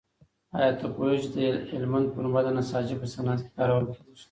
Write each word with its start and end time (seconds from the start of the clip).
ایا 0.57 0.71
ته 0.79 0.85
پوهېږې 0.95 1.27
چې 1.33 1.39
د 1.53 1.57
هلمند 1.73 2.07
پنبه 2.15 2.39
د 2.43 2.47
نساجۍ 2.57 2.95
په 2.99 3.07
صنعت 3.13 3.39
کې 3.43 3.51
کارول 3.57 3.85
کېږي؟ 3.93 4.19